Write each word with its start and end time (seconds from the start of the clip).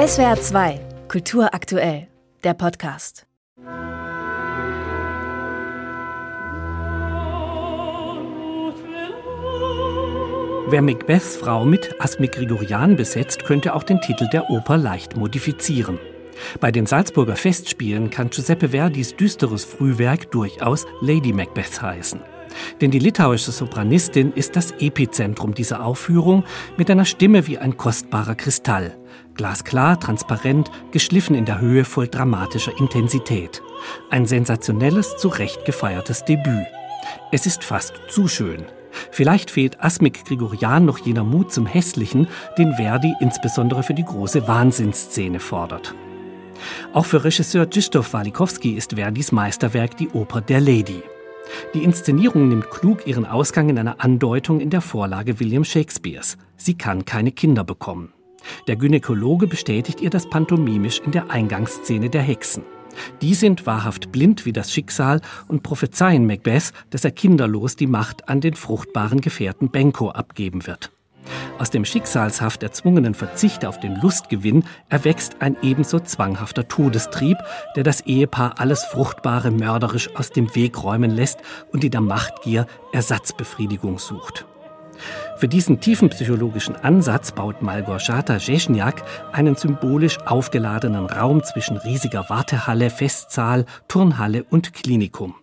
SWR 0.00 0.40
2, 0.40 0.80
Kultur 1.08 1.52
aktuell, 1.52 2.08
der 2.42 2.54
Podcast. 2.54 3.26
Wer 10.70 10.80
Macbeths 10.80 11.36
Frau 11.36 11.66
mit 11.66 11.94
Asmik 11.98 12.32
Grigorian 12.32 12.96
besetzt, 12.96 13.44
könnte 13.44 13.74
auch 13.74 13.82
den 13.82 14.00
Titel 14.00 14.26
der 14.30 14.48
Oper 14.48 14.78
leicht 14.78 15.18
modifizieren. 15.18 15.98
Bei 16.60 16.72
den 16.72 16.86
Salzburger 16.86 17.36
Festspielen 17.36 18.08
kann 18.08 18.30
Giuseppe 18.30 18.70
Verdis 18.70 19.14
düsteres 19.14 19.66
Frühwerk 19.66 20.30
durchaus 20.30 20.86
Lady 21.02 21.34
Macbeth 21.34 21.82
heißen. 21.82 22.20
Denn 22.80 22.90
die 22.90 23.00
litauische 23.00 23.52
Sopranistin 23.52 24.32
ist 24.32 24.56
das 24.56 24.72
Epizentrum 24.80 25.52
dieser 25.52 25.84
Aufführung 25.84 26.44
mit 26.78 26.90
einer 26.90 27.04
Stimme 27.04 27.46
wie 27.46 27.58
ein 27.58 27.76
kostbarer 27.76 28.34
Kristall. 28.34 28.96
Glasklar, 29.34 29.98
transparent, 29.98 30.70
geschliffen 30.90 31.34
in 31.34 31.44
der 31.44 31.60
Höhe 31.60 31.84
voll 31.84 32.08
dramatischer 32.08 32.76
Intensität. 32.78 33.62
Ein 34.10 34.26
sensationelles, 34.26 35.16
zu 35.16 35.28
Recht 35.28 35.64
gefeiertes 35.64 36.24
Debüt. 36.24 36.66
Es 37.32 37.46
ist 37.46 37.64
fast 37.64 37.94
zu 38.08 38.28
schön. 38.28 38.64
Vielleicht 39.10 39.50
fehlt 39.50 39.82
Asmik 39.82 40.24
Grigorian 40.24 40.84
noch 40.84 40.98
jener 40.98 41.24
Mut 41.24 41.52
zum 41.52 41.66
Hässlichen, 41.66 42.28
den 42.58 42.74
Verdi 42.74 43.14
insbesondere 43.20 43.82
für 43.82 43.94
die 43.94 44.04
große 44.04 44.46
Wahnsinnsszene 44.48 45.40
fordert. 45.40 45.94
Auch 46.92 47.06
für 47.06 47.24
Regisseur 47.24 47.66
Krzysztof 47.66 48.12
Walikowski 48.12 48.72
ist 48.72 48.94
Verdis 48.94 49.32
Meisterwerk 49.32 49.96
die 49.96 50.10
Oper 50.10 50.40
Der 50.40 50.60
Lady. 50.60 51.02
Die 51.74 51.82
Inszenierung 51.82 52.48
nimmt 52.48 52.70
klug 52.70 53.06
ihren 53.06 53.26
Ausgang 53.26 53.68
in 53.68 53.78
einer 53.78 54.02
Andeutung 54.02 54.60
in 54.60 54.70
der 54.70 54.80
Vorlage 54.80 55.40
William 55.40 55.64
Shakespeares. 55.64 56.36
Sie 56.56 56.74
kann 56.74 57.04
keine 57.04 57.32
Kinder 57.32 57.64
bekommen. 57.64 58.12
Der 58.66 58.76
Gynäkologe 58.76 59.46
bestätigt 59.46 60.00
ihr 60.00 60.10
das 60.10 60.28
pantomimisch 60.28 61.00
in 61.00 61.12
der 61.12 61.30
Eingangsszene 61.30 62.10
der 62.10 62.22
Hexen. 62.22 62.64
Die 63.22 63.34
sind 63.34 63.66
wahrhaft 63.66 64.12
blind 64.12 64.46
wie 64.46 64.52
das 64.52 64.72
Schicksal 64.72 65.20
und 65.48 65.62
prophezeien 65.62 66.26
Macbeth, 66.26 66.72
dass 66.90 67.04
er 67.04 67.12
kinderlos 67.12 67.76
die 67.76 67.86
Macht 67.86 68.28
an 68.28 68.40
den 68.40 68.54
fruchtbaren 68.54 69.20
Gefährten 69.20 69.70
Benko 69.70 70.10
abgeben 70.10 70.66
wird. 70.66 70.90
Aus 71.58 71.70
dem 71.70 71.84
schicksalshaft 71.84 72.62
erzwungenen 72.62 73.14
Verzicht 73.14 73.66
auf 73.66 73.78
den 73.78 73.94
Lustgewinn 73.96 74.64
erwächst 74.88 75.36
ein 75.40 75.58
ebenso 75.60 76.00
zwanghafter 76.00 76.66
Todestrieb, 76.66 77.36
der 77.76 77.84
das 77.84 78.00
Ehepaar 78.00 78.54
alles 78.58 78.84
Fruchtbare 78.84 79.50
mörderisch 79.50 80.08
aus 80.16 80.30
dem 80.30 80.54
Weg 80.54 80.82
räumen 80.82 81.10
lässt 81.10 81.40
und 81.70 81.84
in 81.84 81.90
der 81.90 82.00
Machtgier 82.00 82.66
Ersatzbefriedigung 82.92 83.98
sucht. 83.98 84.46
Für 85.36 85.48
diesen 85.48 85.80
tiefen 85.80 86.10
psychologischen 86.10 86.76
Ansatz 86.76 87.32
baut 87.32 87.62
Malgorzata 87.62 88.38
Zhezniak 88.38 89.02
einen 89.32 89.56
symbolisch 89.56 90.18
aufgeladenen 90.26 91.06
Raum 91.06 91.42
zwischen 91.42 91.76
riesiger 91.76 92.28
Wartehalle, 92.28 92.90
Festsaal, 92.90 93.64
Turnhalle 93.88 94.44
und 94.44 94.72
Klinikum. 94.72 95.34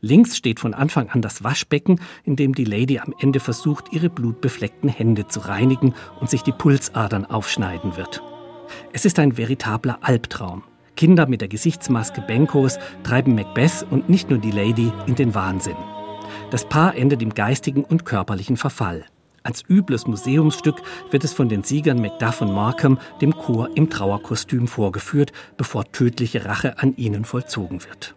Links 0.00 0.36
steht 0.36 0.60
von 0.60 0.74
Anfang 0.74 1.10
an 1.10 1.22
das 1.22 1.42
Waschbecken, 1.42 2.00
in 2.24 2.36
dem 2.36 2.54
die 2.54 2.64
Lady 2.64 2.98
am 2.98 3.14
Ende 3.18 3.40
versucht, 3.40 3.92
ihre 3.92 4.08
blutbefleckten 4.08 4.88
Hände 4.88 5.26
zu 5.26 5.40
reinigen 5.40 5.94
und 6.20 6.30
sich 6.30 6.42
die 6.42 6.52
Pulsadern 6.52 7.26
aufschneiden 7.26 7.96
wird. 7.96 8.22
Es 8.92 9.04
ist 9.04 9.18
ein 9.18 9.36
veritabler 9.36 9.98
Albtraum. 10.02 10.62
Kinder 10.96 11.26
mit 11.26 11.40
der 11.40 11.48
Gesichtsmaske 11.48 12.20
Benkos 12.20 12.78
treiben 13.02 13.34
Macbeth 13.34 13.84
und 13.90 14.08
nicht 14.08 14.30
nur 14.30 14.38
die 14.38 14.52
Lady 14.52 14.92
in 15.06 15.16
den 15.16 15.34
Wahnsinn. 15.34 15.76
Das 16.50 16.68
Paar 16.68 16.96
endet 16.96 17.22
im 17.22 17.34
geistigen 17.34 17.84
und 17.84 18.04
körperlichen 18.04 18.56
Verfall. 18.56 19.04
Als 19.42 19.62
übles 19.68 20.06
Museumsstück 20.06 20.76
wird 21.10 21.22
es 21.22 21.34
von 21.34 21.50
den 21.50 21.62
Siegern 21.62 22.00
Macduff 22.00 22.40
und 22.40 22.52
Markham 22.52 22.98
dem 23.20 23.36
Chor 23.36 23.68
im 23.74 23.90
Trauerkostüm 23.90 24.66
vorgeführt, 24.66 25.32
bevor 25.58 25.84
tödliche 25.92 26.46
Rache 26.46 26.78
an 26.78 26.96
ihnen 26.96 27.26
vollzogen 27.26 27.84
wird. 27.84 28.14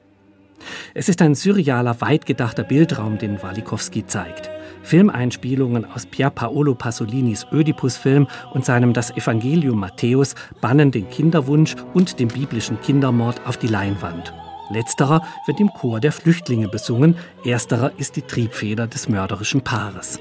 Es 0.94 1.10
ist 1.10 1.22
ein 1.22 1.36
surrealer, 1.36 2.00
weit 2.02 2.26
gedachter 2.26 2.64
Bildraum, 2.64 3.18
den 3.18 3.42
Walikowski 3.44 4.06
zeigt. 4.06 4.50
Filmeinspielungen 4.84 5.86
aus 5.86 6.06
Pier 6.06 6.30
Paolo 6.30 6.76
Pasolinis 6.76 7.46
Ödipus-Film 7.52 8.28
und 8.54 8.64
seinem 8.64 8.94
Das 8.94 9.12
Evangelium 9.12 9.80
Matthäus 9.80 10.34
bannen 10.62 10.92
den 10.92 11.10
Kinderwunsch 11.10 11.76
und 11.94 12.20
den 12.20 12.30
biblischen 12.30 12.80
Kindermord 12.80 13.46
auf 13.46 13.58
die 13.58 13.68
Leinwand. 13.68 14.34
Letzterer 14.70 15.22
wird 15.46 15.60
im 15.60 15.70
Chor 15.74 16.00
der 16.00 16.12
Flüchtlinge 16.12 16.68
besungen, 16.68 17.16
ersterer 17.44 17.92
ist 17.98 18.16
die 18.16 18.22
Triebfeder 18.22 18.88
des 18.88 19.08
mörderischen 19.10 19.62
Paares. 19.62 20.20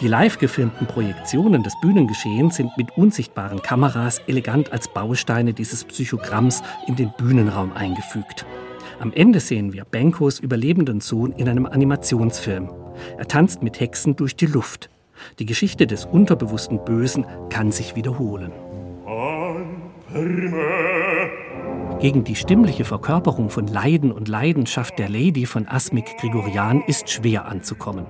Die 0.00 0.08
live 0.08 0.38
gefilmten 0.38 0.86
Projektionen 0.86 1.62
des 1.62 1.74
Bühnengeschehens 1.80 2.56
sind 2.56 2.76
mit 2.76 2.96
unsichtbaren 2.96 3.62
Kameras 3.62 4.20
elegant 4.26 4.72
als 4.72 4.88
Bausteine 4.88 5.52
dieses 5.52 5.84
Psychogramms 5.84 6.62
in 6.86 6.96
den 6.96 7.12
Bühnenraum 7.18 7.72
eingefügt. 7.72 8.46
Am 8.98 9.12
Ende 9.12 9.40
sehen 9.40 9.72
wir 9.72 9.84
Benkos 9.84 10.40
überlebenden 10.40 11.00
Sohn 11.00 11.32
in 11.32 11.48
einem 11.48 11.66
Animationsfilm. 11.66 12.70
Er 13.18 13.26
tanzt 13.26 13.62
mit 13.62 13.80
Hexen 13.80 14.16
durch 14.16 14.36
die 14.36 14.46
Luft. 14.46 14.90
Die 15.38 15.46
Geschichte 15.46 15.86
des 15.86 16.04
unterbewussten 16.06 16.84
Bösen 16.84 17.26
kann 17.50 17.72
sich 17.72 17.94
wiederholen. 17.96 18.52
Gegen 22.00 22.24
die 22.24 22.34
stimmliche 22.34 22.86
Verkörperung 22.86 23.50
von 23.50 23.66
Leiden 23.66 24.10
und 24.10 24.26
Leidenschaft 24.26 24.98
der 24.98 25.10
Lady 25.10 25.44
von 25.44 25.68
Asmik 25.68 26.16
Grigorian 26.18 26.82
ist 26.86 27.10
schwer 27.10 27.44
anzukommen. 27.44 28.06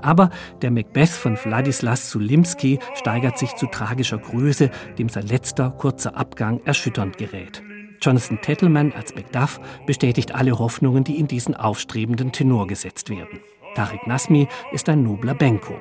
Aber 0.00 0.30
der 0.62 0.70
Macbeth 0.70 1.08
von 1.08 1.36
Wladislas 1.36 2.08
Sulimski 2.08 2.78
steigert 2.94 3.38
sich 3.38 3.56
zu 3.56 3.66
tragischer 3.66 4.18
Größe, 4.18 4.70
dem 4.96 5.08
sein 5.08 5.26
letzter 5.26 5.70
kurzer 5.70 6.16
Abgang 6.16 6.60
erschütternd 6.64 7.18
gerät. 7.18 7.64
Jonathan 8.00 8.40
Tettleman 8.40 8.92
als 8.92 9.14
Macduff 9.16 9.60
bestätigt 9.86 10.36
alle 10.36 10.60
Hoffnungen, 10.60 11.02
die 11.02 11.18
in 11.18 11.26
diesen 11.26 11.56
aufstrebenden 11.56 12.30
Tenor 12.30 12.68
gesetzt 12.68 13.10
werden. 13.10 13.40
Tarek 13.74 14.06
Nasmi 14.06 14.46
ist 14.70 14.88
ein 14.88 15.02
nobler 15.02 15.34
Benko. 15.34 15.74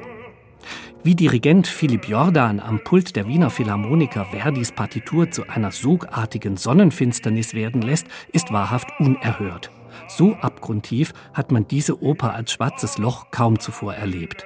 Wie 1.03 1.16
Dirigent 1.16 1.67
Philipp 1.67 2.07
Jordan 2.07 2.59
am 2.59 2.83
Pult 2.83 3.16
der 3.16 3.27
Wiener 3.27 3.49
Philharmoniker 3.49 4.25
Verdis 4.25 4.72
Partitur 4.72 5.31
zu 5.31 5.47
einer 5.47 5.72
sogartigen 5.72 6.57
Sonnenfinsternis 6.57 7.53
werden 7.53 7.81
lässt, 7.81 8.07
ist 8.31 8.51
wahrhaft 8.51 8.88
unerhört. 9.00 9.71
So 10.07 10.35
abgrundtief 10.35 11.13
hat 11.33 11.51
man 11.51 11.67
diese 11.67 12.01
Oper 12.03 12.33
als 12.33 12.51
schwarzes 12.51 12.97
Loch 12.97 13.31
kaum 13.31 13.59
zuvor 13.59 13.94
erlebt. 13.95 14.45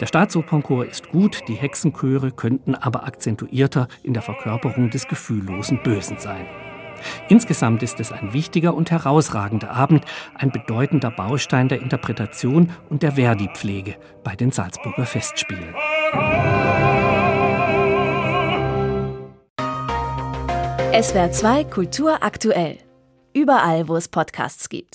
Der 0.00 0.06
Staatsopernchor 0.06 0.86
ist 0.86 1.08
gut, 1.08 1.42
die 1.48 1.54
Hexenchöre 1.54 2.30
könnten 2.30 2.74
aber 2.74 3.04
akzentuierter 3.04 3.88
in 4.02 4.14
der 4.14 4.22
Verkörperung 4.22 4.90
des 4.90 5.06
gefühllosen 5.08 5.82
Bösen 5.82 6.18
sein. 6.18 6.46
Insgesamt 7.28 7.82
ist 7.82 8.00
es 8.00 8.12
ein 8.12 8.32
wichtiger 8.32 8.74
und 8.74 8.90
herausragender 8.90 9.70
Abend, 9.70 10.04
ein 10.34 10.50
bedeutender 10.50 11.10
Baustein 11.10 11.68
der 11.68 11.80
Interpretation 11.80 12.70
und 12.88 13.02
der 13.02 13.12
Verdi-Pflege 13.12 13.96
bei 14.24 14.36
den 14.36 14.50
Salzburger 14.50 15.06
Festspielen. 15.06 15.74
SWR 20.98 21.30
2 21.30 21.64
Kultur 21.64 22.22
aktuell. 22.22 22.78
Überall, 23.34 23.86
wo 23.86 23.96
es 23.96 24.08
Podcasts 24.08 24.70
gibt. 24.70 24.94